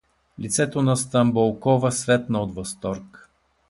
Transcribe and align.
Лицето 0.39 0.81
на 0.81 0.97
Стамболкова 0.97 1.91
светна 1.91 2.39
от 2.39 2.55
възторг. 2.55 3.29